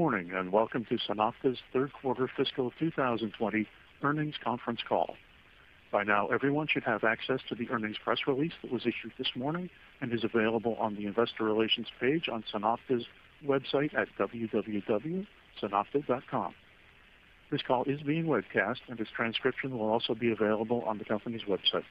[0.00, 3.68] Morning, and welcome to SunOpta's third quarter fiscal 2020
[4.02, 5.14] earnings conference call.
[5.92, 9.28] By now, everyone should have access to the earnings press release that was issued this
[9.36, 9.68] morning
[10.00, 13.04] and is available on the investor relations page on SunOpta's
[13.44, 16.54] website at www.sunopta.com.
[17.50, 21.42] This call is being webcast, and its transcription will also be available on the company's
[21.42, 21.84] website.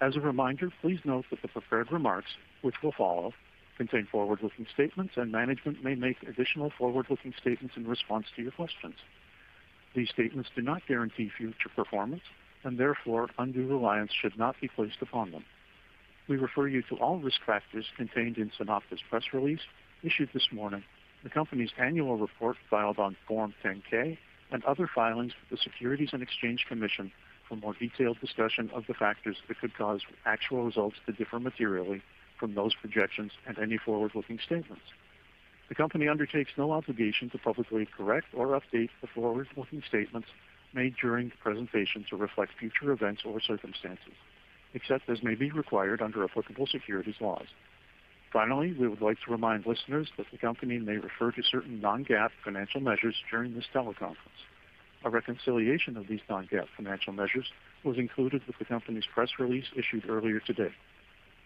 [0.00, 2.30] As a reminder, please note that the prepared remarks,
[2.62, 3.34] which will follow,
[3.78, 8.96] contain forward-looking statements, and management may make additional forward-looking statements in response to your questions.
[9.94, 12.22] These statements do not guarantee future performance,
[12.64, 15.44] and therefore undue reliance should not be placed upon them.
[16.28, 19.62] We refer you to all risk factors contained in SunOpta's press release
[20.02, 20.84] issued this morning,
[21.22, 24.18] the company's annual report filed on Form 10-K,
[24.50, 27.12] and other filings with the Securities and Exchange Commission
[27.48, 32.02] for more detailed discussion of the factors that could cause actual results to differ materially
[32.38, 34.82] from those projections and any forward-looking statements.
[35.68, 40.28] The company undertakes no obligation to publicly correct or update the forward-looking statements
[40.72, 44.14] made during the presentation to reflect future events or circumstances,
[44.74, 47.46] except as may be required under applicable securities laws.
[48.32, 52.30] Finally, we would like to remind listeners that the company may refer to certain non-GAAP
[52.44, 54.44] financial measures during this teleconference.
[55.04, 57.46] A reconciliation of these non-GAAP financial measures
[57.84, 60.72] was included with the company's press release issued earlier today.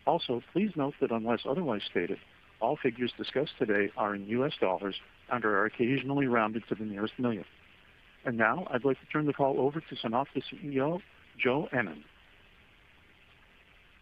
[0.07, 2.19] Also, please note that unless otherwise stated,
[2.61, 4.97] all figures discussed today are in US dollars
[5.31, 7.45] and are occasionally rounded to the nearest million.
[8.25, 11.01] And Now I'd like to turn the call over to SunOpta CEO,
[11.39, 12.05] Joe Ennen.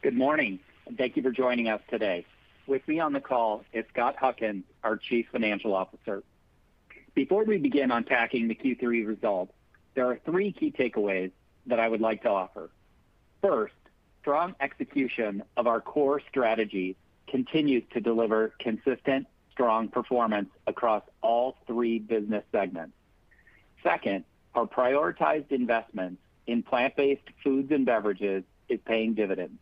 [0.03, 2.27] Good morning, and thank you for joining us today.
[2.67, 6.22] With me on the call is Scott Huckins, our Chief Financial Officer.
[7.15, 9.53] Before we begin unpacking the Q3 results,
[9.94, 11.32] there are three key takeaways
[11.67, 12.71] that I would like to offer.
[13.43, 13.75] First,
[14.20, 16.97] strong execution of our core strategy
[17.28, 22.94] continues to deliver consistent, strong performance across all three business segments.
[23.82, 29.58] Second, our prioritized investments in plant-based foods and beverages is paying dividends.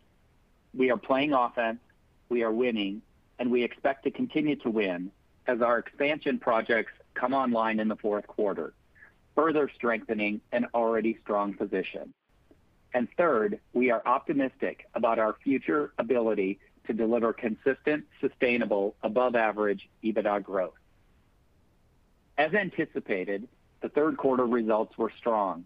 [0.75, 1.80] We are playing offense,
[2.28, 3.02] we are winning,
[3.38, 5.10] and we expect to continue to win
[5.46, 8.75] as our expansion projects come online in the fourth quarter,
[9.34, 12.12] further strengthening an already strong position.
[13.16, 20.75] Third, we are optimistic about our future ability to deliver consistent, sustainable, above-average EBITDA growth.
[22.37, 23.49] As anticipated,
[23.81, 25.65] the third quarter results were strong,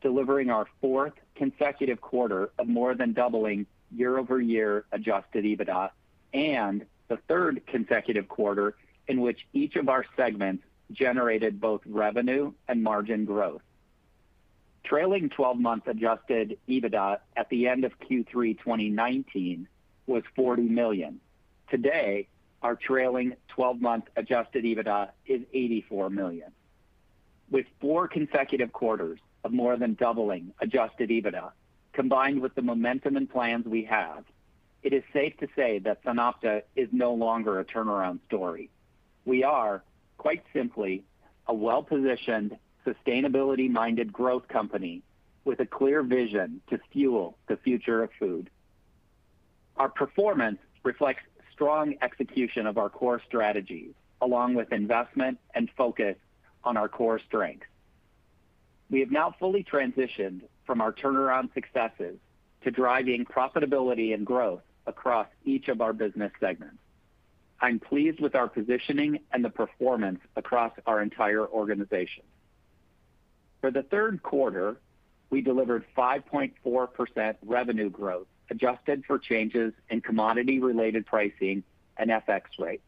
[0.00, 5.90] delivering our fourth consecutive quarter of more than doubling year-over-year adjusted EBITDA
[6.34, 8.74] and the third consecutive quarter
[9.08, 13.62] in which each of our segments generated both revenue and margin growth.
[14.86, 19.66] Trailing 12-month adjusted EBITDA at the end of Q3 2019
[20.06, 21.20] was 40 million.
[21.68, 22.28] Today,
[22.62, 26.52] our trailing 12-month adjusted EBITDA is 84 million.
[27.50, 31.50] With four consecutive quarters of more than doubling adjusted EBITDA,
[31.92, 34.22] combined with the momentum and plans we have,
[34.84, 38.70] it is safe to say that SunOpta is no longer a turnaround story.
[39.24, 39.82] We are,
[40.16, 41.02] quite simply,
[41.48, 45.02] a well-positioned, sustainability-minded growth company
[45.44, 48.50] with a clear vision to fuel the future of food.
[49.76, 56.16] Our performance reflects strong execution of our core strategies, along with investment and focus
[56.64, 57.66] on our core strengths.
[58.90, 62.18] We have now fully transitioned from our turnaround successes
[62.62, 66.78] to driving profitability and growth across each of our business segments.
[67.60, 72.24] I'm pleased with our positioning and the performance across our entire organization.
[73.60, 74.76] For the third quarter,
[75.30, 81.62] we delivered 5.4% revenue growth, adjusted for changes in commodity-related pricing
[81.96, 82.82] and FX rate.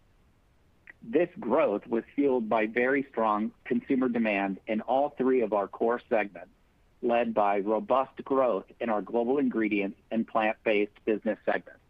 [1.02, 6.00] This growth was fueled by very strong consumer demand in all three of our core
[6.08, 6.50] segments,
[7.02, 11.80] led by robust growth in our Global Ingredients and Plant-Based business segments.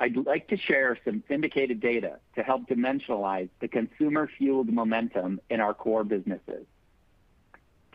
[0.00, 5.74] I'd like to share some syndicated data to help dimensionalize the consumer-fueled momentum in our
[5.74, 6.66] core businesses.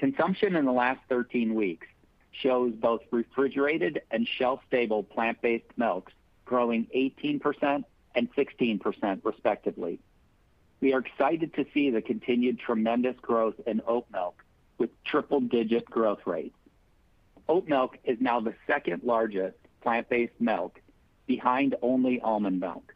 [0.03, 1.87] Consumption in the last 13 weeks
[2.33, 6.11] shows both refrigerated and shelf-stable plant-based milks
[6.43, 9.99] growing 18% and 16% respectively.
[10.81, 14.43] We are excited to see the continued tremendous growth in oat milk
[14.77, 16.57] with triple-digit growth rates.
[17.47, 20.81] Oat milk is now the second-largest plant-based milk
[21.27, 22.93] behind only almond milk.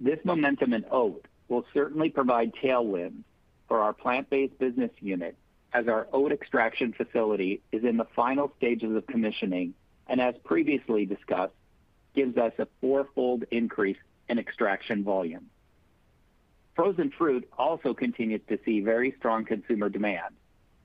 [0.00, 3.24] This momentum in oat will certainly provide tailwind
[3.68, 5.36] for our plant-based business unit
[5.72, 9.74] as our oat extraction facility is in the final stages of commissioning,
[10.08, 11.54] and as previously discussed,
[12.14, 15.46] gives us a four-fold increase in extraction volume.
[16.74, 20.34] Frozen fruit also continues to see very strong consumer demand.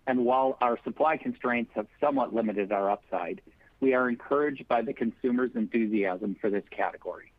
[0.07, 3.41] And while our supply constraints have somewhat limited our upside,
[3.79, 7.31] we are encouraged by the consumer's enthusiasm for this category.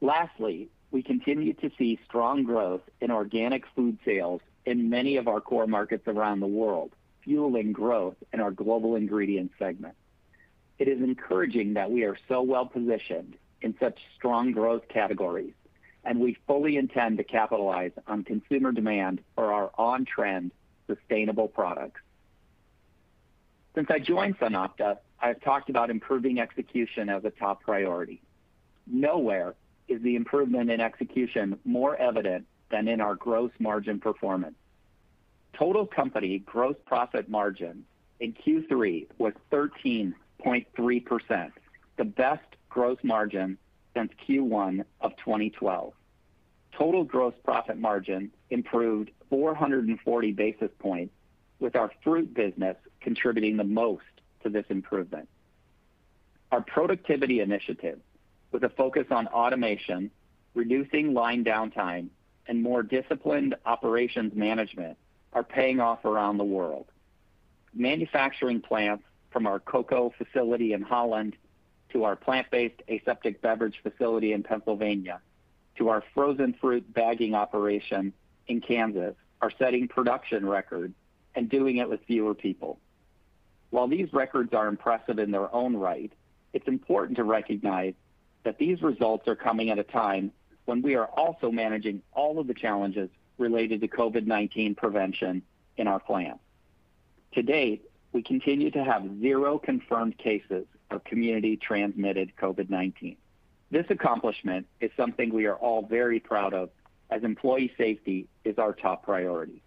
[0.00, 4.40] Lastly, we continue to see strong growth in organic food sales
[4.70, 6.92] in many of our core markets around the world,
[7.24, 9.94] fueling growth in our Global Ingredients segment.
[10.78, 15.52] It is encouraging that we are so well-positioned in such strong growth categories,
[16.04, 20.52] and we fully intend to capitalize on consumer demand for our on-trend
[20.86, 22.00] sustainable products.
[23.74, 28.22] Since I joined SunOpta, I have talked about improving execution as a top priority.
[28.86, 29.54] Nowhere
[29.88, 34.54] is the improvement in execution more evident than in our gross margin performance.
[35.60, 37.84] Total company gross profit margin
[38.18, 41.52] in Q3 was 13.3%,
[41.98, 43.58] the best gross margin
[43.94, 45.92] since Q1 of 2012.
[46.72, 51.12] Total gross profit margin improved 440 basis points,
[51.58, 54.04] with our fruit business contributing the most
[54.42, 55.28] to this improvement.
[56.52, 58.00] Our productivity initiatives,
[58.50, 60.10] with a focus on automation,
[60.54, 62.08] reducing line downtime,
[62.46, 64.96] and more disciplined operations management,
[65.32, 66.86] are paying off around the world.
[67.74, 71.36] Manufacturing plants from our cocoa facility in Holland
[71.90, 75.20] to our plant-based aseptic beverage facility in Pennsylvania
[75.76, 78.12] to our frozen fruit bagging operation
[78.48, 80.94] in Kansas are setting production records
[81.34, 82.78] and doing it with fewer people.
[83.70, 86.12] While these records are impressive in their own right,
[86.52, 87.94] it's important to recognize
[88.42, 90.32] that these results are coming at a time
[90.64, 93.08] when we are also managing all of the challenges
[93.40, 95.42] related to COVID-19 prevention
[95.76, 96.40] in our plants.
[97.32, 103.16] To date, we continue to have zero confirmed cases of community-transmitted COVID-19.
[103.70, 106.70] This accomplishment is something we are all very proud of,
[107.08, 109.62] as employee safety is our top priority.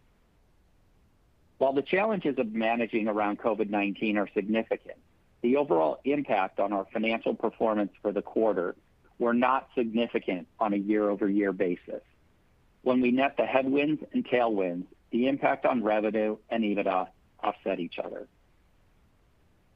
[1.57, 4.97] While the challenges of managing around COVID-19 are significant,
[5.41, 8.75] the overall impact on our financial performance for the quarter
[9.19, 12.01] were not significant on a year-over-year basis.
[12.83, 17.07] When we net the headwinds and tailwinds, the impact on revenue and EBITDA
[17.41, 18.27] offset each other.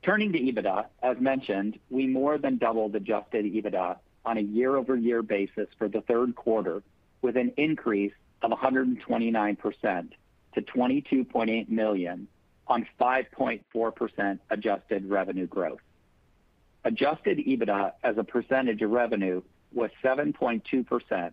[0.04, 5.68] Turning to EBITDA, as mentioned, we more than doubled adjusted EBITDA on a year-over-year basis
[5.78, 6.84] for the third quarter,
[7.22, 10.12] with an increase of 129%
[10.54, 12.28] to 22.8 million
[12.68, 15.80] on 5.4% adjusted revenue growth.
[16.84, 19.42] Adjusted EBITDA as a percentage of revenue
[19.74, 21.32] was 7.2%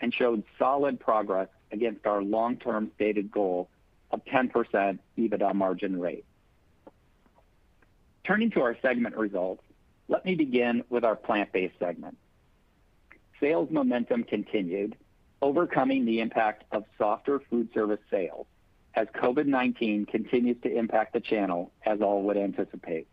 [0.00, 3.68] and showed solid progress against our long-term stated goal
[4.10, 6.24] of 10% EBITDA margin rate.
[8.24, 9.62] Turning to our segment results,
[10.08, 12.16] let me begin with our plant-based segment.
[13.40, 14.96] Sales momentum continued,
[15.42, 18.46] overcoming the impact of softer food service sales
[18.94, 23.06] as COVID-19 continues to impact the channel as all would anticipate.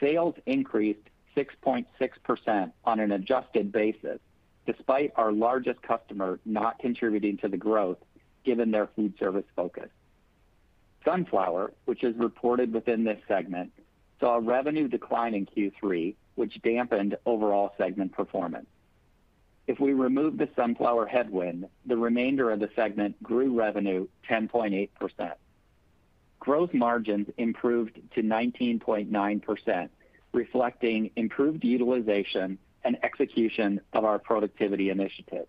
[0.00, 1.00] Sales increased
[1.36, 4.18] 6.6% on an adjusted basis,
[4.66, 7.98] despite our largest customer not contributing to the growth
[8.44, 9.88] given their food service focus.
[11.04, 13.72] Sunflower, which is reported within this segment,
[14.20, 18.66] saw a revenue decline in Q3, which dampened overall segment performance.
[19.66, 25.32] If we remove the sunflower headwind, the remainder of the segment grew revenue 10.8%.
[26.38, 29.88] Gross margins improved to 19.9%,
[30.32, 35.46] reflecting improved utilization and execution of our productivity initiative.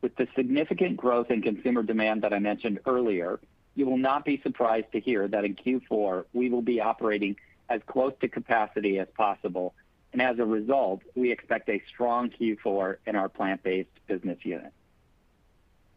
[0.00, 3.38] With the significant growth in consumer demand that I mentioned earlier,
[3.74, 7.36] you will not be surprised to hear that in Q4, we will be operating
[7.68, 9.74] as close to capacity as possible,
[10.14, 14.72] and as a result, we expect a strong Q4 in our plant-based business unit.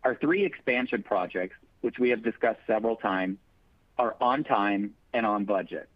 [0.04, 3.38] Our three expansion projects, which we have discussed several times,
[3.98, 5.88] are on time and on budget.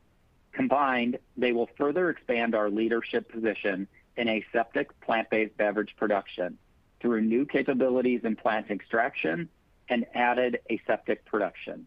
[0.54, 6.58] Combined, they will further expand our leadership position in aseptic plant-based beverage production
[7.00, 9.50] through new capabilities in plant extraction
[9.90, 11.86] and added aseptic production.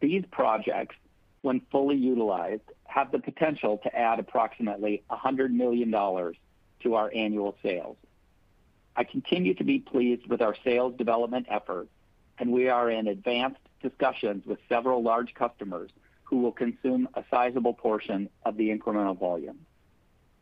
[0.00, 0.96] These projects,
[1.42, 7.96] when fully utilized, have the potential to add approximately $100 million to our annual sales.
[8.96, 11.90] I continue to be pleased with our sales development efforts
[12.38, 15.90] and we are in advanced discussions with several large customers
[16.24, 19.58] who will consume a sizable portion of the incremental volume.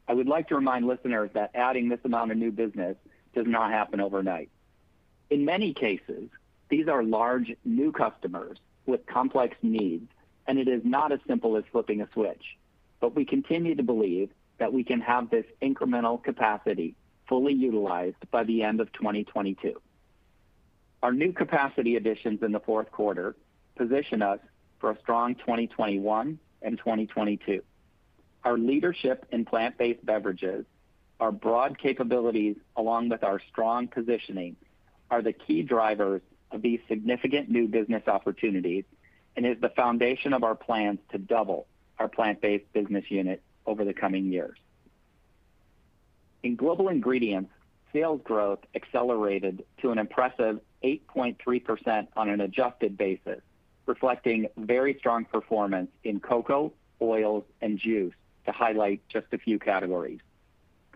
[0.09, 2.97] I would like to remind listeners that adding this amount of new business
[3.35, 4.51] does not happen overnight.
[5.31, 6.29] In many cases,
[6.69, 10.11] these are large new customers with complex needs,
[10.47, 12.57] and it is not as simple as flipping a switch.
[13.01, 16.95] But we continue to believe that we can have this incremental capacity
[17.29, 19.81] fully utilized by the end of 2022.
[21.03, 23.35] Our new capacity additions in the fourth quarter
[23.77, 24.39] position us
[24.79, 27.63] for a strong 2021 and 2022.
[28.45, 30.65] Our leadership in plant-based beverages,
[31.21, 34.57] our broad capabilities, along with our strong positioning,
[35.11, 38.85] are the key drivers of these significant new business opportunities
[39.37, 41.67] and is the foundation of our plans to double
[41.99, 44.59] our plant-based business unit over the coming years.
[46.43, 47.51] In Global Ingredients,
[47.93, 53.41] sales growth accelerated to an impressive 8.3% on an adjusted basis,
[53.87, 58.15] reflecting very strong performance in cocoa, oils, and juice,
[58.47, 60.21] to highlight just a few categories.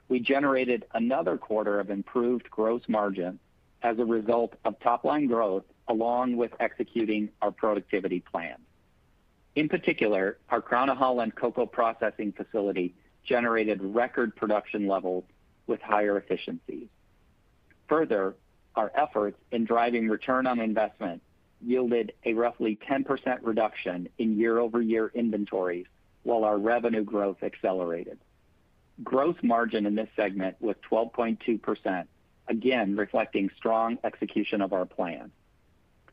[0.08, 3.38] We generated another quarter of improved gross margin
[3.82, 8.56] as a result of top-line growth, along with executing our productivity plan.
[9.54, 15.24] In particular, our Crown of Holland cocoa processing facility generated record production levels
[15.66, 16.88] with higher efficiencies.
[17.88, 18.34] Further,
[18.76, 21.22] our efforts in driving return on investment
[21.60, 25.86] yielded a roughly 10% reduction in year-over-year inventories
[26.26, 28.18] while our revenue growth accelerated.
[29.04, 32.06] Gross margin in this segment was 12.2%,
[32.48, 35.30] again, reflecting strong execution of our plan.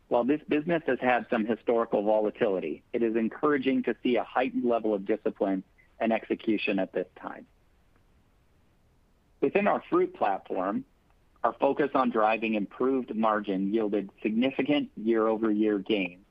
[0.10, 4.66] While this business has had some historical volatility, it is encouraging to see a heightened
[4.66, 5.64] level of discipline
[6.00, 7.48] and execution at this time.
[9.42, 10.86] Within our fruit platform,
[11.44, 16.23] our focus on driving improved margin yielded significant year-over-year gains,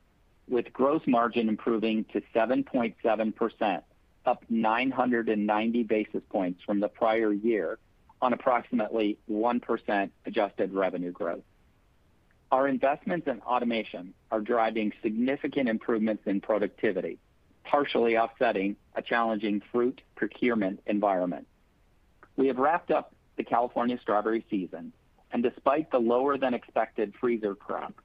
[0.47, 3.81] with gross margin improving to 7.7%,
[4.25, 7.79] up 990 basis points from the prior year
[8.21, 11.43] on approximately 1% adjusted revenue growth.
[12.51, 17.17] Our investments in automation are driving significant improvements in productivity,
[17.63, 21.47] partially offsetting a challenging fruit procurement environment.
[22.37, 24.93] We have wrapped up the California strawberry season,
[25.31, 27.95] and despite the lower than expected freezer crop,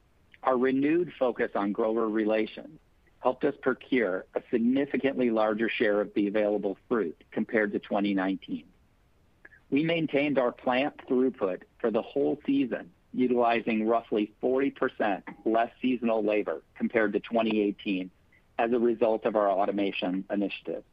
[0.42, 2.78] our renewed focus on grower relations
[3.20, 8.64] helped us procure a significantly larger share of the available fruit compared to 2019.
[9.70, 16.62] We maintained our plant throughput for the whole season, utilizing roughly 40% less seasonal labor
[16.76, 18.10] compared to 2018
[18.58, 20.84] as a result of our automation initiative.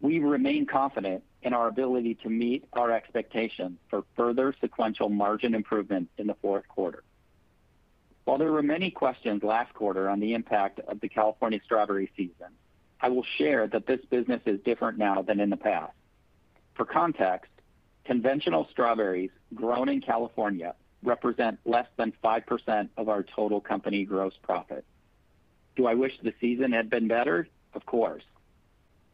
[0.00, 6.08] We remain confident in our ability to meet our expectations for further sequential margin improvement
[6.18, 7.04] in the fourth quarter.
[8.24, 12.48] While there were many questions last quarter on the impact of the California strawberry season,
[13.00, 15.92] I will share that this business is different now than in the past.
[16.74, 17.50] For context,
[18.04, 24.84] conventional strawberries grown in California represent less than 5% of our total company gross profit.
[25.74, 27.48] Do I wish the season had been better?
[27.74, 28.22] Of course.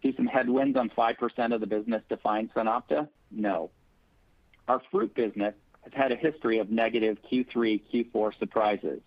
[0.02, 3.08] Do some headwinds on 5% of the business define SunOpta?
[3.30, 3.70] No.
[4.68, 5.54] Our fruit business
[5.92, 9.00] has had a history of negative Q3, Q4 surprises,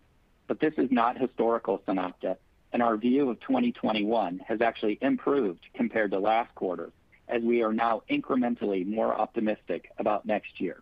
[0.48, 2.38] but this is not historical SunOpta,
[2.74, 6.92] and our view of 2021 has actually improved compared to last quarter,
[7.28, 10.82] as we are now incrementally more optimistic about next year.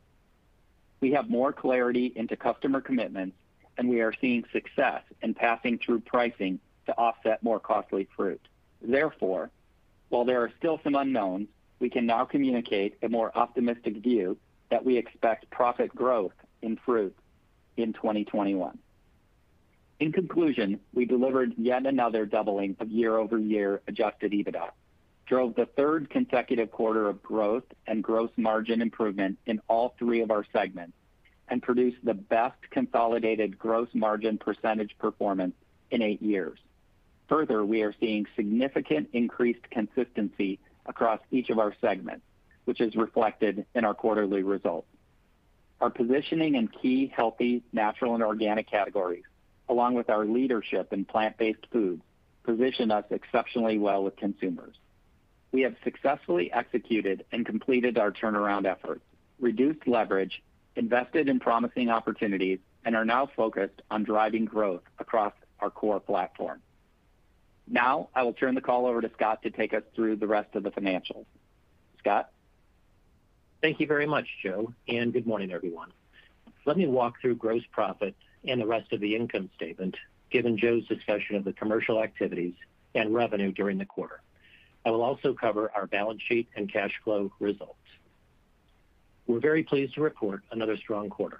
[1.01, 3.35] We have more clarity into customer commitments,
[3.77, 8.41] and we are seeing success in passing through pricing to offset more costly fruit.
[8.81, 9.49] Therefore,
[10.09, 11.47] while there are still some unknowns,
[11.79, 14.37] we can now communicate a more optimistic view
[14.69, 17.15] that we expect profit growth in fruit
[17.77, 18.77] in 2021.
[19.99, 24.69] In conclusion, we delivered yet another doubling of year-over-year adjusted EBITDA,
[25.25, 30.31] drove the third consecutive quarter of growth and gross margin improvement in all three of
[30.31, 30.93] our segments,
[31.49, 35.55] and produced the best consolidated gross margin percentage performance
[35.91, 36.59] in eight years.
[37.27, 42.25] Further, we are seeing significant increased consistency across each of our segments,
[42.69, 44.85] which is reflected in our quarterly results.
[45.81, 49.23] Our positioning in key, healthy, natural, and organic categories,
[49.67, 52.03] along with our leadership in plant-based foods,
[52.43, 54.75] position us exceptionally well with consumers.
[55.51, 59.01] We have successfully executed and completed our turnaround efforts,
[59.39, 60.43] reduced leverage,
[60.75, 66.61] invested in promising opportunities, and are now focused on driving growth across our core platform.
[67.67, 70.53] Now, I will turn the call over to Scott to take us through the rest
[70.53, 71.25] of the financials.
[71.97, 72.29] Scott?
[73.61, 75.91] Thank you very much, Joe, and good morning, everyone.
[76.65, 79.97] Let me walk through gross profit and the rest of the income statement,
[80.29, 82.53] given Joe's discussion of the commercial activities
[82.95, 84.21] and revenue during the quarter.
[84.85, 87.75] I will also cover our balance sheet and cash flow results.
[89.27, 91.39] We're very pleased to report another strong quarter.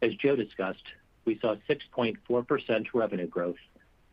[0.00, 0.84] As Joe discussed,
[1.24, 3.56] we saw 6.4% revenue growth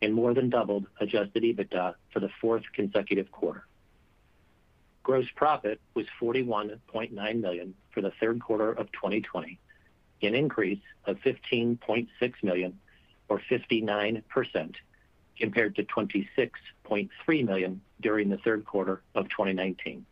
[0.02, 3.68] and more than doubled adjusted EBITDA for the fourth consecutive quarter.
[5.06, 9.60] Gross profit was 41.9 million for the third quarter of 2020,
[10.24, 12.10] an increase of 15.6
[12.42, 12.80] million
[13.30, 14.24] or 59%
[15.40, 20.08] compared to 26.3 million during the third quarter of 2019.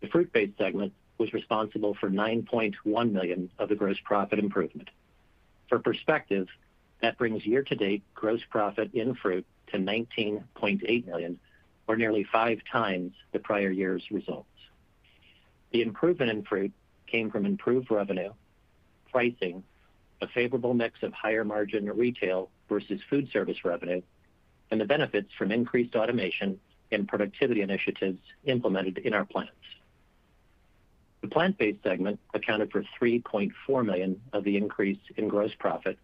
[0.00, 4.88] The fruit-based segment was responsible for 9.1 million of the gross profit improvement.
[5.68, 6.48] For perspective,
[7.02, 11.38] that brings year-to-date gross profit in fruit to $19.8 million,
[11.86, 14.48] or nearly five times the prior year's results.
[15.72, 16.72] The improvement in fruit
[17.06, 18.32] came from improved revenue,
[19.10, 19.62] pricing,
[20.20, 24.00] a favorable mix of higher margin retail versus food service revenue,
[24.70, 26.58] and the benefits from increased automation
[26.90, 29.52] and productivity initiatives implemented in our plants.
[31.20, 35.98] The plant-based segment accounted for 3.4 million of the increase in gross profit,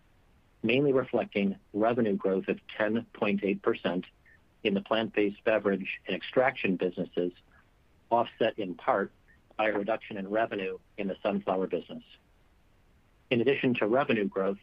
[0.62, 4.04] mainly reflecting revenue growth of 10.8%
[4.64, 7.32] in the plant-based beverage and extraction businesses,
[8.10, 9.12] offset in part
[9.56, 12.02] by a reduction in revenue in the sunflower business.
[13.30, 14.58] In addition to revenue growth,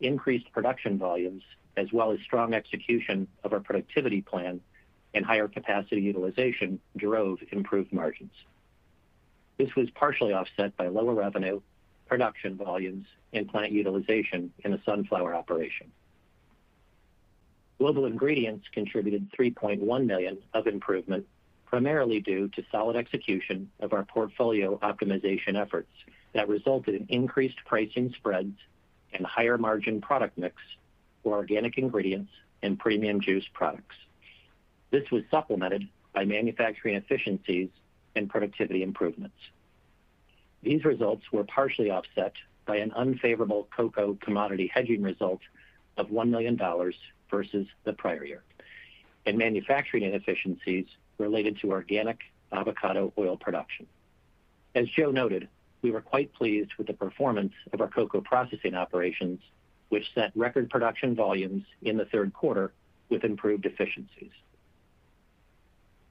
[0.00, 1.42] increased production volumes,
[1.76, 4.60] as well as strong execution of our productivity plan
[5.14, 8.32] and higher capacity utilization drove improved margins.
[9.58, 11.60] This was partially offset by lower revenue,
[12.06, 15.90] production volumes, and plant utilization in the sunflower operation.
[17.82, 21.26] Global Ingredients contributed 3.1 million of improvement,
[21.66, 25.90] primarily due to solid execution of our portfolio optimization efforts
[26.32, 28.54] that resulted in increased pricing spreads
[29.12, 30.54] and higher margin product mix
[31.24, 32.30] for organic ingredients
[32.62, 33.96] and premium juice products.
[34.92, 37.68] This was supplemented by manufacturing efficiencies
[38.14, 39.34] and productivity improvements.
[40.62, 45.40] These results were partially offset by an unfavorable cocoa commodity hedging result
[45.96, 46.56] of $1 million
[47.32, 48.44] versus the prior year,
[49.26, 50.86] and manufacturing inefficiencies
[51.18, 52.20] related to organic
[52.52, 53.86] avocado oil production.
[54.74, 55.48] As Joe noted,
[55.80, 59.40] we were quite pleased with the performance of our cocoa processing operations,
[59.88, 62.72] which set record production volumes in the third quarter
[63.08, 64.30] with improved efficiencies.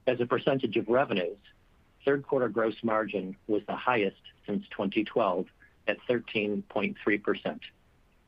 [0.06, 1.38] As a percentage of revenues,
[2.04, 5.46] third quarter gross margin was the highest since 2012
[5.86, 7.60] at 13.3%,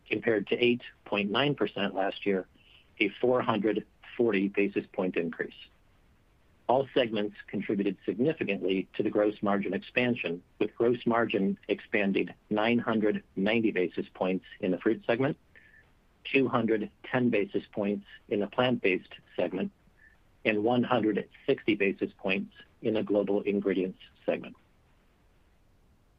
[0.08, 2.46] compared to 8.9% last year,
[3.00, 5.52] a 440 basis point increase.
[6.66, 14.06] All segments contributed significantly to the gross margin expansion, with gross margin expanding 990 basis
[14.14, 15.36] points in the fruit segment,
[16.32, 19.70] 210 basis points in the plant-based segment,
[20.46, 24.56] and 160 basis points in the Global Ingredients segment.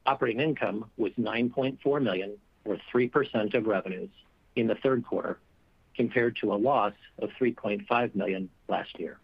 [0.05, 4.09] Operating income was 9.4 million, or 3% of revenues
[4.55, 5.39] in the third quarter,
[5.95, 9.17] compared to a loss of 3.5 million last year.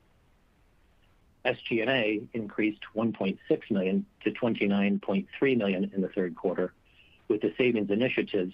[1.46, 3.38] SG&A increased 1.6
[3.72, 6.74] million to 29.3 million in the third quarter,
[7.28, 8.54] with the savings initiatives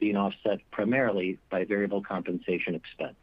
[0.00, 3.16] being offset primarily by variable compensation expense.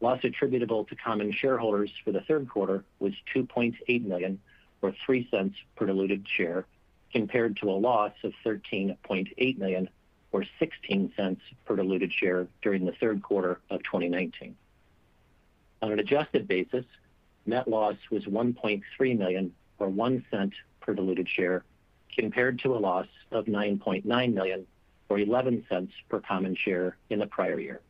[0.00, 4.38] Loss attributable to common shareholders for the third quarter was 2.8 million,
[4.82, 6.66] or $0.03 per diluted share,
[7.12, 9.88] compared to a loss of $13.8 million,
[10.34, 14.56] or $0.16 per diluted share during the third quarter of 2019.
[15.80, 16.84] On an adjusted basis,
[17.46, 18.82] net loss was 1.3
[19.16, 21.62] million, or $0.01 per diluted share,
[22.18, 24.66] compared to a loss of 9.9 million,
[25.08, 27.80] or $0.11 per common share in the prior year.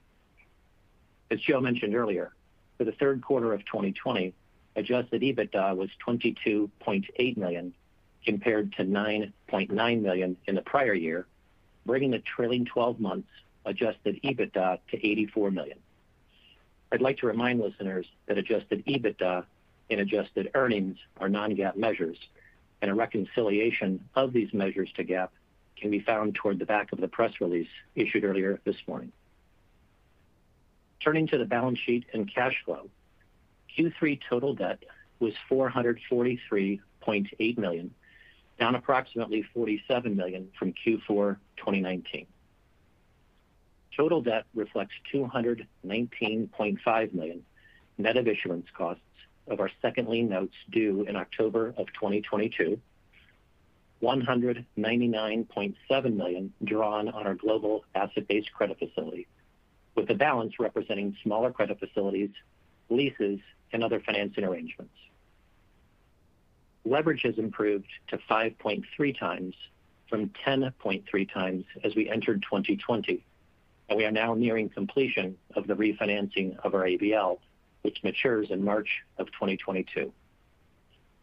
[1.30, 2.34] As Joe mentioned earlier,
[2.76, 4.34] for the third quarter of 2020,
[4.76, 7.72] adjusted EBITDA was 22.8 million,
[8.22, 11.26] compared to 9.9 million in the prior year,
[11.86, 13.28] bringing the trailing 12 months
[13.64, 15.78] adjusted EBITDA to 84 million.
[16.92, 19.44] I'd like to remind listeners that adjusted EBITDA
[19.90, 22.18] and adjusted earnings are non-GAAP measures,
[22.82, 25.28] and a reconciliation of these measures to GAAP
[25.76, 29.12] can be found toward the back of the press release issued earlier this morning.
[31.00, 32.88] Turning to the balance sheet and cash flow,
[33.76, 34.82] Q3 total debt
[35.18, 37.94] was $443.8 million,
[38.58, 42.26] down approximately 47 million from Q4 2019.
[43.96, 47.44] Total debt reflects 219.5 million
[47.96, 49.04] net of issuance costs
[49.46, 52.80] of our second lien notes due in October of 2022,
[54.02, 59.26] 199.7 million drawn on our global asset-based credit facility,
[59.94, 62.30] with the balance representing smaller credit facilities,
[62.88, 63.38] leases,
[63.72, 64.94] and other financing arrangements.
[66.84, 69.54] Leverage has improved to 5.3x
[70.08, 73.24] from 10.3x as we entered 2020,
[73.88, 77.38] and we are now nearing completion of the refinancing of our ABL,
[77.82, 80.12] which matures in March of 2022.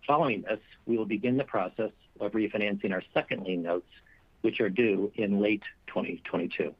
[0.08, 3.90] Following this, we will begin the process of refinancing our second lien notes,
[4.42, 6.74] which are due in late 2022.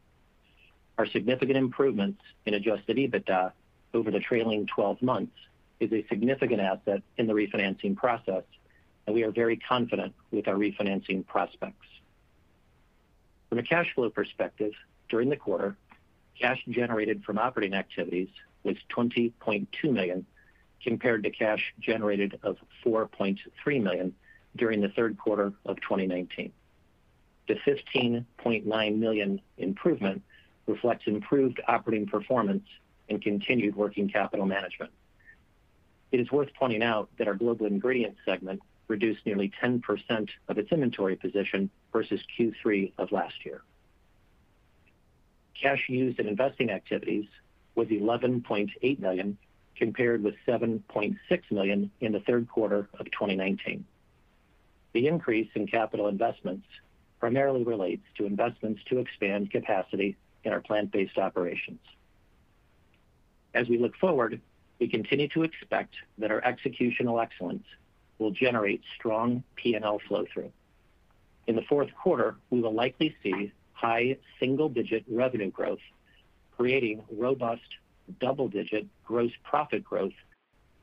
[0.98, 3.52] Our significant improvements in adjusted EBITDA
[3.94, 5.36] over the trailing 12 months
[5.80, 8.44] is a significant asset in the refinancing process,
[9.06, 11.88] and we are very confident with our refinancing prospects.
[13.50, 14.74] From a cash flow perspective,
[15.10, 15.76] during the quarter,
[16.40, 18.30] cash generated from operating activities
[18.64, 20.26] was 20.2 million,
[20.84, 23.38] compared to cash generated of 4.3
[23.82, 24.16] million
[24.56, 26.52] during the third quarter of 2019.
[27.48, 30.22] The 15.9 million improvement
[30.68, 32.64] reflects improved operating performance
[33.10, 34.92] and continued working capital management.
[36.12, 38.62] It is worth pointing out that our Global Ingredients segment
[38.92, 43.62] reduced nearly 10% of its inventory position versus Q3 of last year.
[45.60, 47.26] Cash used in investing activities
[47.74, 49.38] was 11.8 million,
[49.78, 51.18] compared with 7.6
[51.50, 53.86] million in the third quarter of 2019.
[54.94, 56.68] The increase in capital investments
[57.20, 61.80] primarily relates to investments to expand capacity in our plant-based operations.
[63.54, 64.42] As we look forward,
[64.80, 67.64] we continue to expect that our executional excellence
[68.22, 70.52] will generate strong P&L flow-through.
[71.48, 75.80] In the fourth quarter, we will likely see high single-digit revenue growth,
[76.56, 77.68] creating robust
[78.20, 80.14] double-digit gross profit growth,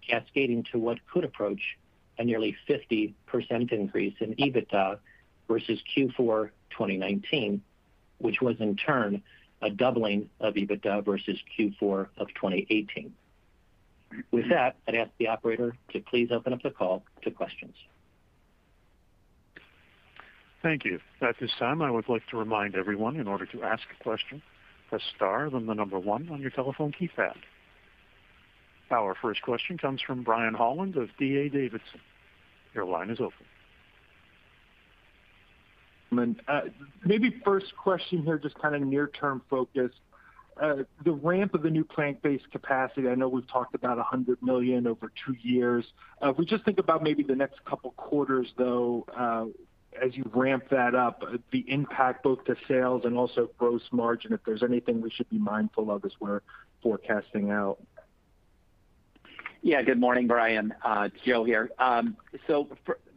[0.06, 1.78] cascading to what could approach
[2.18, 3.14] a nearly 50%
[3.72, 4.98] increase in EBITDA
[5.46, 7.62] versus Q4 2019,
[8.18, 9.22] which was in turn
[9.62, 13.14] a doubling of EBITDA versus Q4 of 2018.
[14.30, 17.74] With that, I'd ask the operator to please open up the call to questions.
[20.62, 20.98] Thank you.
[21.20, 24.42] At this time, I would like to remind everyone, in order to ask a question,
[24.88, 27.36] press star, then the number one on your telephone keypad.
[28.90, 31.48] Our first question comes from Brian Holland of D.A.
[31.50, 32.00] Davidson.
[32.74, 33.46] Your line is open.
[36.48, 36.60] Uh,
[37.04, 39.90] maybe first question here, just kind of near-term focus.
[40.60, 44.86] Uh, the ramp of the new plant-based capacity, I know we've talked about 100 million
[44.88, 45.84] over two years.
[46.20, 49.46] Uh, if we just think about maybe the next couple quarters, though, uh,
[50.04, 54.40] as you ramp that up, the impact both to sales and also gross margin, if
[54.44, 56.40] there's anything we should be mindful of as we're
[56.82, 57.78] forecasting out.
[59.62, 59.82] Yeah.
[59.82, 60.74] Good morning, Brian.
[60.84, 61.70] It's Joe here.
[61.78, 62.16] Um,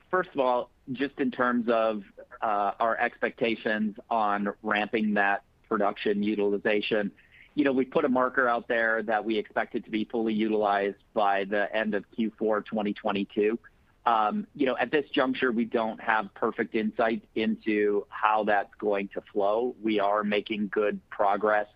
[0.10, 2.04] first of all, just in terms of
[2.42, 7.12] our expectations on ramping that production utilization,
[7.56, 11.46] we put a marker out there that we expect it to be fully utilized by
[11.46, 13.60] the end of Q4 2022.
[14.06, 19.10] Um, you know, At this juncture, we don't have perfect insight into how that's going
[19.10, 19.76] to flow.
[19.82, 21.68] We are making good progress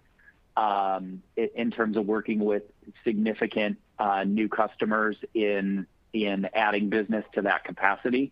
[0.57, 2.63] um, in terms of working with
[3.03, 8.31] significant uh, new customers in in adding business to that capacity.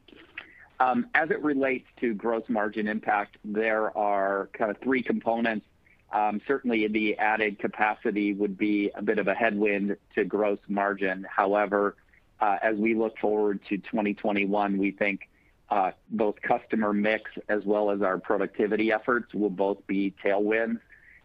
[0.79, 5.65] Um, as it relates to gross margin impact, there are kind of three components.
[6.13, 11.25] Um, certainly, the added capacity would be a bit of a headwind to gross margin.
[11.27, 11.95] However,
[12.39, 15.27] uh, as we look forward to 2021, we think
[15.69, 20.79] uh, both customer mix as well as our productivity efforts will both be tailwinds.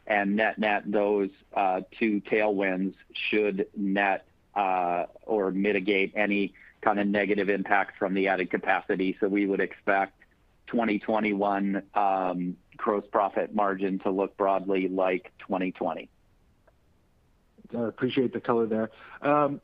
[0.07, 4.25] And Net-net, those uh, two tailwinds should net
[4.55, 9.17] or mitigate any kind of negative impact from the added capacity.
[9.21, 10.15] So we would expect
[10.69, 16.09] 2021 um, gross profit margin to look broadly like 2020.
[17.77, 18.91] I appreciate the color there.
[19.21, 19.61] Um,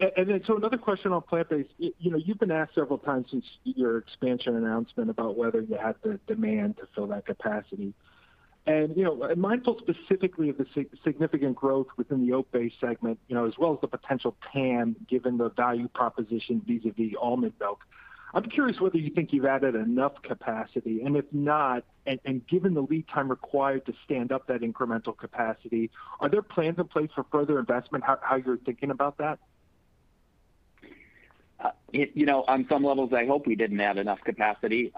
[0.47, 1.71] so another question on plant-based.
[1.79, 6.77] You've been asked several times since your expansion announcement about whether you have the demand
[6.79, 7.95] to fill that capacity.
[8.67, 10.67] And you know, mindful specifically of the
[11.03, 15.37] significant growth within the oat-based segment, you know, as well as the potential TAM, given
[15.37, 17.81] the value proposition vis-a-vis almond milk,
[18.35, 22.83] I'm curious whether you think you've added enough capacity, and if not, and given the
[22.83, 27.25] lead time required to stand up that incremental capacity, are there plans in place for
[27.31, 28.03] further investment?
[28.05, 29.39] How you're thinking about that?
[31.61, 34.93] Uh you know, on some levels, I hope we didn't add enough capacity,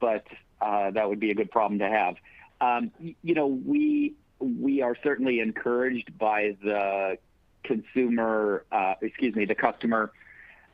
[0.00, 0.26] but
[0.60, 2.16] that would be a good problem to have.
[2.62, 2.90] Um
[3.22, 7.18] you know, we we are certainly encouraged by the
[7.62, 10.12] consumer, uh excuse me, the customer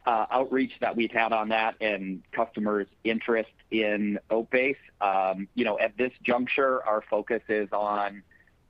[0.07, 4.77] Uh, outreach that we've had on that and customers' interest in OatBase.
[5.01, 8.23] Um, you know, At this juncture, our focus is on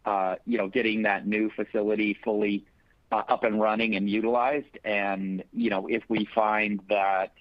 [0.04, 2.66] uh, you know, getting that new facility fully
[3.10, 4.78] uh, up and running and utilized.
[4.84, 7.32] And you know, if we find that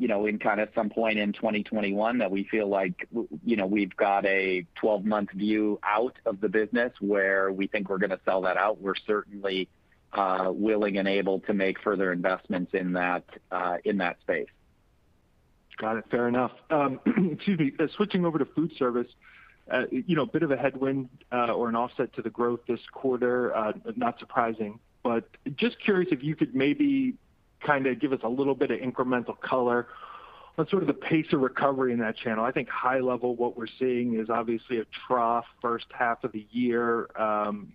[0.00, 3.08] you know, in kind of some point in 2021 that we feel like
[3.44, 7.98] you know, we've got a 12-month view out of the business where we think we're
[7.98, 9.68] going to sell that out, we're certainly
[10.12, 13.76] Uh, willing and able to make further investments in that uh,
[14.22, 14.48] space.
[15.76, 16.04] Got it.
[16.10, 16.52] Fair enough.
[16.70, 16.98] Um,
[17.32, 17.72] excuse me.
[17.78, 19.06] Uh, switching over to food service,
[19.90, 23.74] you know, a bit of a headwind or an offset to the growth this quarter,
[23.96, 24.80] not surprising.
[25.02, 27.14] But just curious if you could maybe
[27.60, 29.88] kind of give us a little bit of incremental color
[30.56, 32.44] on sort of the pace of recovery in that channel.
[32.44, 36.46] I think high level, what we're seeing is obviously a trough first half of the
[36.50, 37.72] year, um,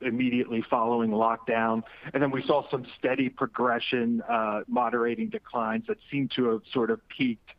[0.00, 1.82] immediately following lockdown.
[2.12, 6.90] And then we saw some steady progression, uh, moderating declines that seem to have sort
[6.90, 7.50] of peaked,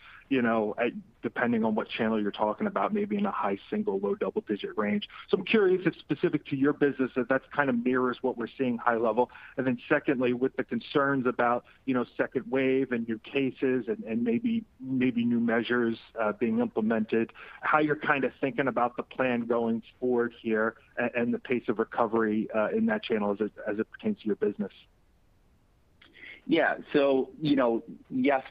[1.21, 5.07] depending on what channel you're talking about, maybe in a high single, low double-digit range.
[5.29, 8.47] So I'm curious if specific to your business, if that kind of mirrors what we're
[8.57, 9.29] seeing high level.
[9.57, 14.23] And then secondly, with the concerns about you know, second wave and new cases and
[14.23, 19.83] maybe new measures uh, being implemented, how you're kind of thinking about the plan going
[19.99, 20.75] forward here
[21.15, 23.35] and the pace of recovery uh, in that channel
[23.67, 24.71] as it pertains to your business.
[26.47, 26.81] Yes,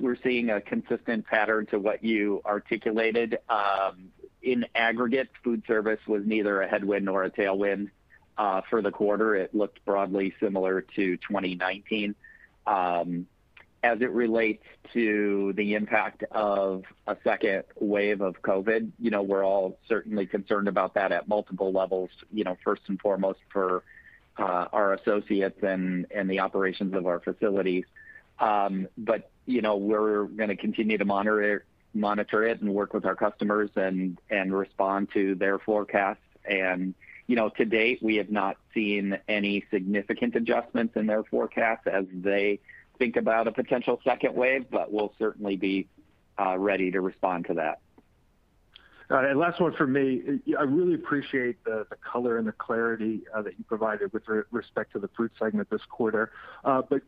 [0.00, 3.38] we're seeing a consistent pattern to what you articulated.
[3.48, 4.11] Um,
[4.42, 7.90] in aggregate, food service was neither a headwind nor a tailwind
[8.38, 9.37] uh, for the quarter.
[9.37, 12.14] It looked broadly similar to 2019.
[12.66, 13.26] Um,
[13.83, 19.44] as it relates to the impact of a second wave of COVID, you know, we're
[19.44, 22.11] all certainly concerned about that at multiple levels.
[22.33, 23.83] you know, First and foremost for
[24.38, 27.84] our associates and and the operations of our facilities.
[28.38, 33.04] Um but, you know, we're going to continue to monitor monitor it and work with
[33.04, 36.20] our customers and and respond to their forecasts.
[36.44, 36.94] And,
[37.26, 42.06] you know, to date, we have not seen any significant adjustments in their forecasts as
[42.12, 42.60] they
[42.98, 45.88] think about a potential second wave, but we'll certainly be
[46.56, 47.80] ready to respond to that.
[49.10, 49.36] Uh, it.
[49.36, 50.22] Last one from me.
[50.28, 54.92] Uh, I really appreciate the color and the clarity uh, that you provided with respect
[54.92, 56.30] to the fruit segment this quarter.
[56.64, 57.02] Uh but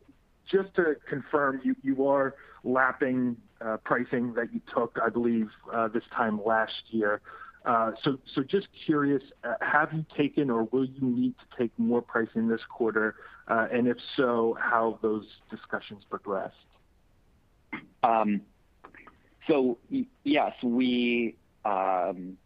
[0.51, 2.35] just to confirm, you are
[2.65, 3.37] lapping
[3.85, 5.49] pricing that you took, I believe,
[5.95, 7.21] this time last year.
[7.65, 9.23] So just curious,
[9.61, 13.15] have you taken or will you need to take more pricing this quarter?
[13.47, 16.57] Uh and if so, how those discussions progressed?
[18.03, 18.41] Um,
[19.49, 19.79] so,
[20.25, 22.37] yes, we Um,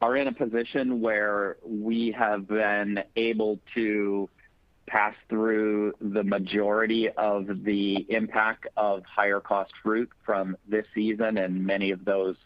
[0.00, 4.28] are in a position where we have been able to
[4.86, 11.64] pass through the majority of the impact of higher cost fruit from this season, and
[11.64, 12.36] many of those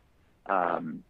[0.47, 1.03] um,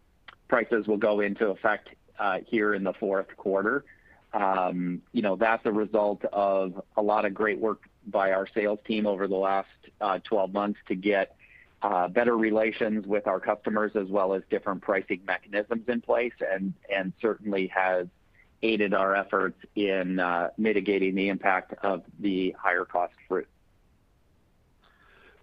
[0.47, 3.85] prices will go into effect uh, here in the fourth quarter.
[4.33, 8.79] Um, you know, that's a result of a lot of great work by our sales
[8.85, 9.67] team over the last
[10.01, 11.35] uh, 12 months to get
[11.81, 16.33] Uh, better relations with our customers as well as different pricing mechanisms in place,
[16.91, 18.07] and certainly has
[18.61, 23.47] aided our efforts in uh, mitigating the impact of the higher cost fruit.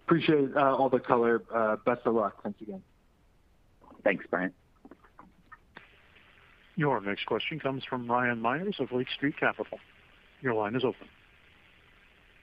[0.05, 1.39] Appreciate uh, all the color.
[1.85, 2.43] Best of luck.
[2.43, 2.83] Thanks again.
[4.03, 4.53] Thanks, Brian.
[6.75, 9.79] Your next question comes from Ryan Meyers of Lake Street Capital.
[10.41, 11.07] Your line is open.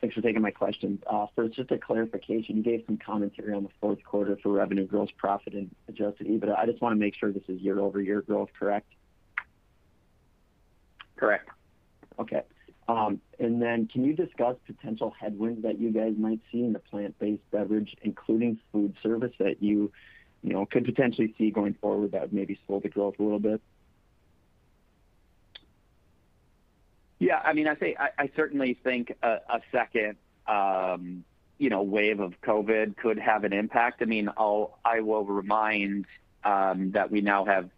[0.04, 1.02] Thanks for taking my question.
[1.34, 2.58] First, just a clarification.
[2.58, 6.58] You gave some commentary on the fourth quarter for revenue, gross profit, and adjusted EBITDA.
[6.58, 8.86] I just want to make sure this is year-over-year growth, correct?
[11.16, 11.48] Correct.
[12.18, 12.42] Okay.
[12.86, 16.80] Um and then can you discuss potential headwinds that you guys might see in the
[16.80, 19.90] plant-based beverage, including food service, that you
[20.42, 23.38] you know, could potentially see going forward that would maybe slow the growth a little
[23.38, 23.62] bit?
[27.18, 31.24] Yeah, I mean, I say I certainly think a second um,
[31.58, 34.02] you know, wave of COVID could have an impact.
[34.02, 36.06] I mean, I will remind
[36.44, 37.70] um, that we now have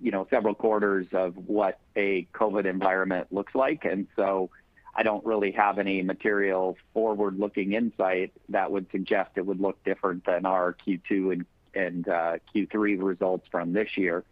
[0.00, 4.50] you know, several quarters of what a COVID environment looks like, and so
[4.94, 10.24] I don't really have any material forward-looking insight that would suggest it would look different
[10.24, 14.22] than our Q2 and uh, Q3 results from this year.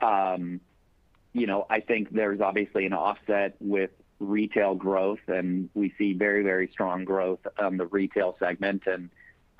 [0.00, 0.60] Um,
[1.34, 7.04] I think there's obviously an offset with retail growth, and we see very very strong
[7.04, 8.82] growth on the retail segment.
[8.86, 9.10] And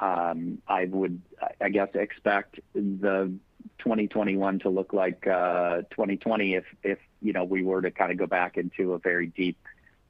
[0.01, 1.21] um, I would,
[1.61, 3.33] I guess, expect the
[3.79, 8.27] 2021 to look like uh, 2020 if you know, we were to kind of go
[8.27, 9.59] back into a very deep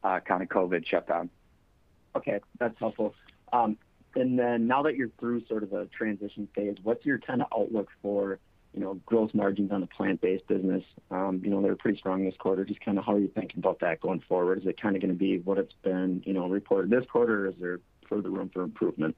[0.05, 1.31] uh, kind of COVID shutdown.
[2.17, 3.15] Okay, that's helpful.
[3.53, 3.77] Um,
[4.15, 7.49] and then now that you're through sort of the transition phase, what's your kind of
[7.55, 8.39] outlook for,
[8.75, 10.85] you know, gross margins on the plant-based business?
[11.11, 12.65] Um, you know, they're pretty strong this quarter.
[12.65, 14.61] Just kind of how are you thinking about that going forward?
[14.61, 17.49] Is it kind of gonna be what it's been, you know, reported this quarter, or
[17.49, 19.17] is there further room for improvement?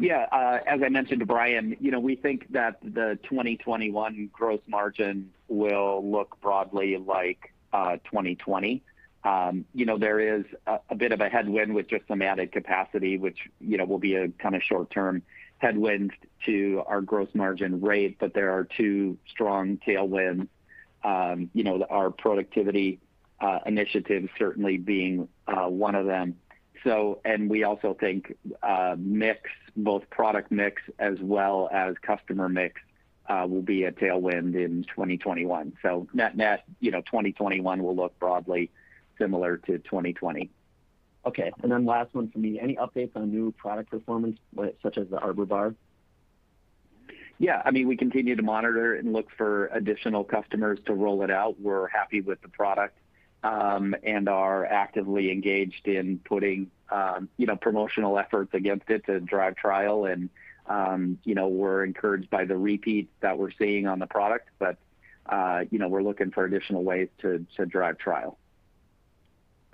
[0.00, 4.60] Yeah, uh, as I mentioned to Brian, you know, we think that the 2021 gross
[4.68, 8.80] margin will look broadly like uh, 2020.
[9.24, 10.44] Um, you know, there is
[10.88, 14.14] a bit of a headwind with just some added capacity, which, you know, will be
[14.14, 15.22] a kind of short-term
[15.58, 16.12] headwind
[16.46, 20.48] to our gross margin rate, but there are two strong tailwinds.
[21.04, 23.00] Um, you know, our productivity
[23.40, 26.36] uh, initiatives certainly being uh, one of them.
[26.84, 32.80] So, and we also think uh, mix, both product mix as well as customer mix,
[33.28, 35.74] will be a tailwind in 2021.
[35.82, 38.70] So net-net, you know, 2021 will look broadly
[39.18, 40.50] similar to 2020.
[41.28, 41.52] Okay.
[41.62, 42.58] And then last one for me.
[42.58, 44.38] Any updates on new product performance,
[44.82, 45.74] such as the Arbor Bar?
[47.38, 51.30] Yeah, I mean, we continue to monitor and look for additional customers to roll it
[51.30, 51.60] out.
[51.60, 52.96] We're happy with the product,
[53.44, 59.20] um, and are actively engaged in putting, um, you know, promotional efforts against it to
[59.20, 60.06] drive trial.
[60.06, 60.30] And,
[60.66, 64.78] um, you know, we're encouraged by the repeat that we're seeing on the product, but,
[65.26, 68.38] uh, you know, we're looking for additional ways to drive trial.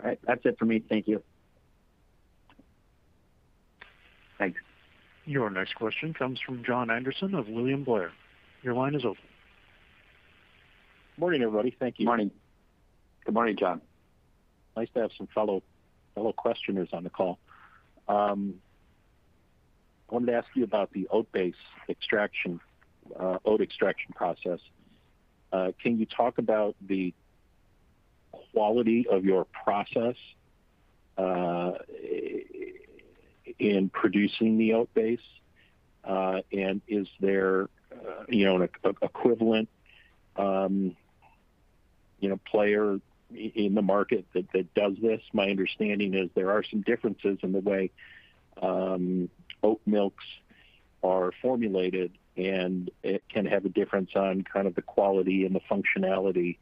[0.01, 0.19] All right.
[0.27, 0.81] That's it for me.
[0.81, 1.23] Thank you.
[4.37, 4.61] Thanks.
[5.27, 8.13] Your next question comes from Jon Andersen of William Blair.
[8.63, 9.23] Your line is open.
[11.17, 11.75] Morning, everybody.
[11.79, 12.07] Thank you.
[12.07, 12.31] Morning.
[13.25, 13.81] Good morning, Jon.
[14.77, 15.63] Nice to have some fellow
[16.37, 17.39] questioners on the call.
[18.07, 18.35] I
[20.11, 21.57] wanted to ask you about the oat-based
[21.89, 22.61] extraction,
[23.19, 24.61] uh, oat extraction process.
[25.53, 27.15] Uh, can you talk about the
[28.53, 30.17] quality of your process
[31.17, 31.73] uh,
[33.59, 35.21] in producing the oat base?
[36.05, 38.69] Uh, and is there, uh, you know, an
[39.03, 39.69] equivalent,
[40.37, 40.95] um,
[42.21, 43.01] you know, player
[43.33, 45.23] in the market that that does this?
[45.33, 47.90] My understanding is there are some differences in the way
[48.61, 49.31] um,
[49.62, 50.25] oat milks
[51.03, 55.61] are formulated, and it can have a difference on kind of the quality and the
[55.71, 56.59] functionality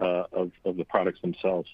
[0.00, 1.68] uh, of of the products themselves.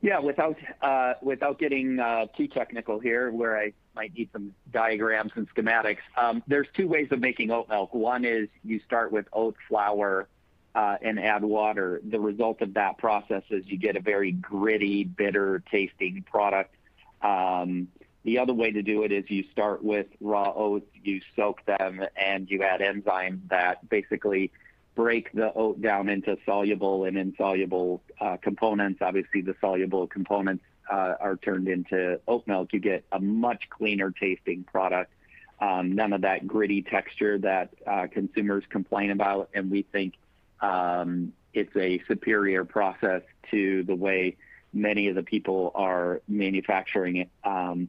[0.00, 5.32] Yeah, without uh, without getting uh, too technical here, where I might need some diagrams
[5.34, 7.92] and schematics, um, there's two ways of making oat milk.
[7.94, 10.28] One is you start with oat flour
[10.76, 12.00] uh, and add water.
[12.08, 16.76] The result of that process is you get a very gritty, bitter-tasting product.
[17.20, 17.88] Um,
[18.22, 22.04] the other way to do it is you start with raw oats, you soak them,
[22.16, 24.52] and you add enzymes that basically
[24.98, 28.98] break the oat down into soluble and insoluble uh, components.
[29.00, 32.72] Obviously, the soluble components uh, are turned into oat milk.
[32.72, 35.12] You get a much cleaner-tasting product.
[35.60, 40.14] Um, none of that gritty texture that uh, consumers complain about, and we think
[40.60, 44.36] um, it's a superior process to the way
[44.72, 47.28] many of the people are manufacturing it.
[47.44, 47.86] Um,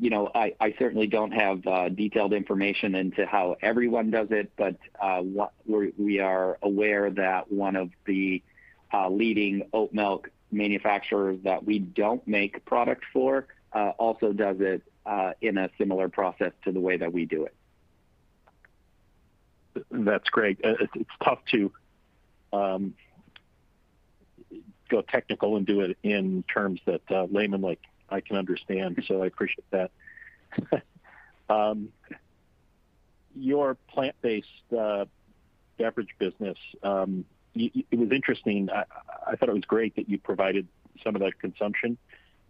[0.00, 4.76] You know, I certainly don't have uh, detailed information into how everyone does it, but
[5.02, 5.22] uh,
[5.66, 8.40] we are aware that one of the
[8.92, 14.82] uh, leading oat milk manufacturers that we don't make product for also does it
[15.40, 17.54] in a similar process to the way that we do it.
[19.90, 20.60] That's great.
[20.62, 21.72] It's tough to
[22.52, 22.94] um,
[24.88, 29.26] go technical and do it in terms that layman like I can understand, so I
[29.26, 29.90] appreciate that.
[31.50, 31.88] Um,
[33.34, 34.46] your plant-based
[34.78, 35.06] uh,
[35.78, 38.68] beverage business, um, it was interesting.
[38.70, 40.68] I thought it was great that you provided
[41.02, 41.96] some of that consumption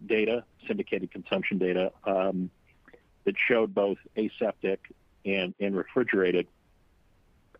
[0.05, 2.49] data, syndicated consumption data, um,
[3.23, 4.79] that showed both aseptic
[5.25, 6.47] and refrigerated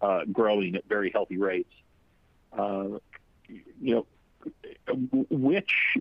[0.01, 1.73] uh, growing at very healthy rates.
[2.57, 2.99] Uh,
[3.47, 4.05] you know,
[5.29, 5.97] which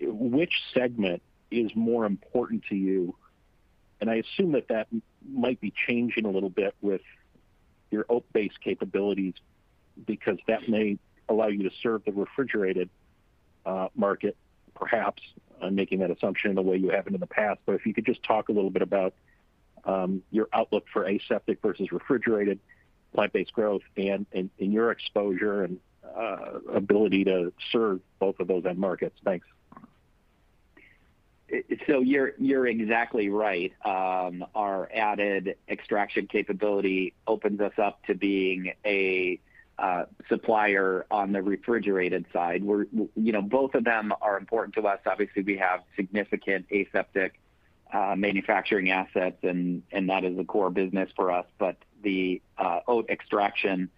[0.00, 3.14] which segment is more important to you?
[4.00, 4.88] And I assume that that
[5.30, 7.02] might be changing a little bit with
[7.90, 9.34] your oat-based capabilities,
[10.06, 10.98] because that may
[11.28, 12.88] allow you to serve the refrigerated
[13.66, 14.36] uh, market,
[14.74, 15.22] perhaps.
[15.60, 17.60] I'm making that assumption in the way you haven't in the past.
[17.66, 19.14] But if you could just talk a little bit about
[19.84, 22.58] um, your outlook for aseptic versus refrigerated
[23.14, 24.26] plant-based growth and
[24.58, 25.78] your exposure and
[26.16, 29.16] uh, ability to serve both of those end markets.
[29.24, 29.46] Thanks.
[31.86, 33.72] So you're exactly right.
[33.84, 39.38] Um, our added extraction capability opens us up to being a
[39.78, 42.62] uh, supplier on the refrigerated side.
[42.62, 45.00] You know, both of them are important to us.
[45.04, 47.38] Obviously, we have significant aseptic
[47.92, 51.46] uh, manufacturing assets, and that is a core business for us.
[51.58, 53.90] But the uh, oat extraction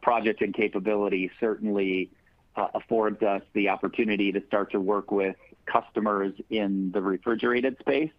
[0.00, 2.10] project and capability certainly
[2.56, 5.36] affords us the opportunity to start to work with
[5.70, 8.10] customers in the refrigerated space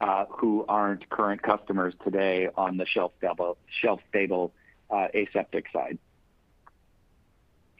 [0.00, 4.52] uh, who aren't current customers today on the shelf-stable
[4.90, 5.98] uh, aseptic side.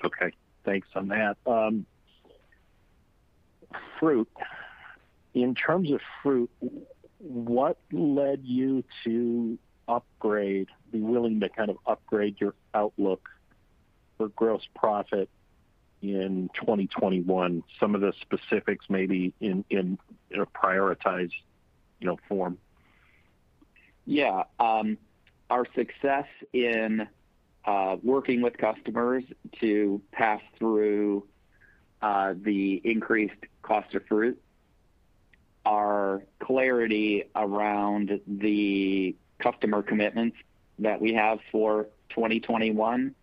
[0.04, 0.32] Okay.
[0.64, 1.36] Thanks on that.
[1.46, 1.86] Um,
[3.98, 4.28] fruit.
[5.34, 6.50] In terms of fruit,
[7.18, 13.28] what led you to upgrade, be willing to kind of upgrade your outlook
[14.16, 15.28] for gross profit
[16.02, 17.62] in 2021?
[17.80, 19.64] Some of the specifics maybe in
[20.34, 21.32] a prioritized,
[22.00, 22.58] you know, form.
[24.04, 24.44] Yeah.
[24.58, 24.98] Um,
[25.48, 27.06] our success in
[27.64, 29.24] uh, working with customers
[29.60, 31.26] to pass through
[32.00, 34.40] uh, the increased cost of fruit,
[35.64, 40.36] our clarity around the customer commitments
[40.80, 43.14] that we have for 2021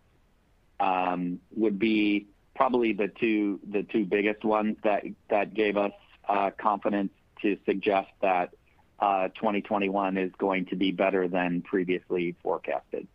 [0.78, 2.26] um, would be
[2.60, 5.92] probably the two biggest ones that gave us
[6.28, 8.50] uh, confidence to suggest that
[8.98, 13.08] uh, 2021 is going to be better than previously forecasted.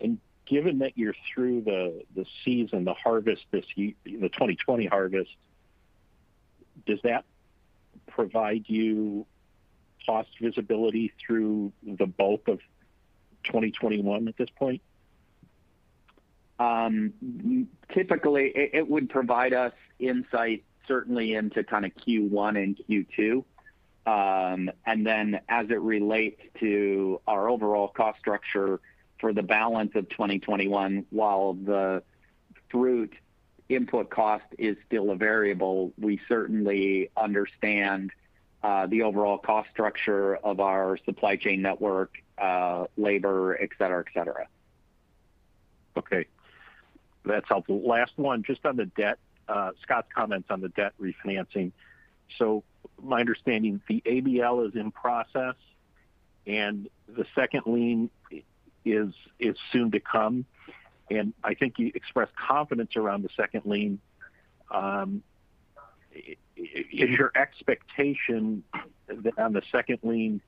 [0.00, 5.30] And given that you're through the season, the harvest this year, the 2020 harvest,
[6.86, 7.24] does that
[8.06, 9.26] provide you
[10.06, 12.60] cost visibility through the bulk of
[13.42, 14.82] 2021 at this point?
[16.62, 23.44] Um, typically, it would provide us insight certainly into kind of Q1 and Q2.
[24.04, 28.80] Um, and then As it relates to our overall cost structure
[29.20, 32.02] for the balance of 2021, while the
[32.70, 33.12] fruit
[33.68, 38.10] input cost is still a variable, we certainly understand
[38.62, 44.12] uh, the overall cost structure of our supply chain network, uh, labor, et cetera, et
[44.12, 44.46] cetera.
[45.96, 46.26] Okay.
[47.24, 47.80] That's helpful.
[47.86, 49.18] Last one, just on the debt.
[49.48, 51.72] Uh, Scott's comments on the debt refinancing.
[52.38, 52.64] So
[53.02, 55.54] my understanding, the ABL is in process
[56.46, 58.10] and the second lien
[58.84, 60.44] is is soon to come,
[61.10, 64.00] and I think you expressed confidence around the second lien.
[64.70, 65.22] Um,
[66.14, 68.64] is your expectation
[69.08, 70.40] that on the second lien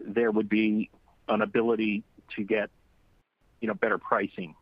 [0.00, 0.90] there would be
[1.28, 2.02] an ability
[2.36, 2.70] to get,
[3.60, 4.54] you know, better pricing?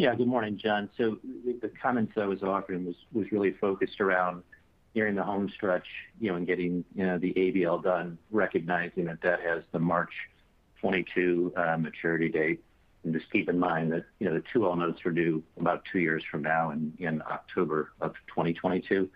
[0.00, 0.14] Yeah.
[0.14, 0.88] Good morning, John.
[0.96, 1.18] So
[1.60, 4.42] the comments I was offering was really focused around
[4.94, 5.84] nearing the home stretch,
[6.18, 10.08] you know, and getting, you know, the ABL done, recognizing that that has the March
[10.80, 12.64] 2022 uh, maturity date.
[13.04, 15.98] And just keep in mind that, you know, the 2L notes are due about two
[15.98, 19.06] years from now in October of 2022.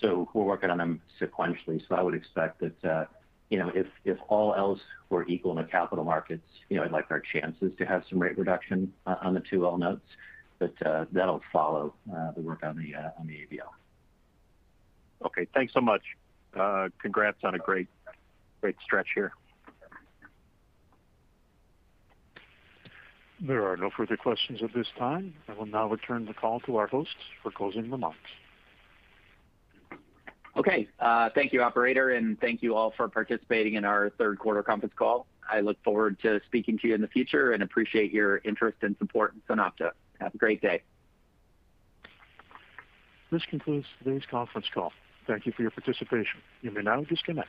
[0.00, 1.86] So We're working on them sequentially.
[1.88, 3.04] So I would expect that, uh,
[3.50, 3.70] you know,
[4.04, 7.72] if all else were equal in the capital markets, you know, I'd like our chances
[7.78, 10.06] to have some rate reduction uh, on the 2L notes.
[10.58, 13.60] But uh, that'll follow uh, the work on the ABL.
[15.26, 15.46] Okay.
[15.54, 16.02] Thanks so much.
[17.00, 17.88] Congrats on a great
[18.82, 19.32] stretch here.
[23.40, 25.34] There are no further questions at this time.
[25.46, 28.30] I will now return the call to our hosts for closing remarks.
[30.56, 30.88] Okay.
[30.98, 34.94] Uh, thank you, operator, and thank you all for participating in our third quarter conference
[34.96, 35.26] call.
[35.50, 38.96] I look forward to speaking to you in the future and appreciate your interest and
[38.98, 39.90] support in SunOpta.
[40.20, 40.82] Have a great day.
[43.30, 44.92] This concludes today's conference call.
[45.26, 46.40] Thank you for your participation.
[46.62, 47.48] You may now disconnect.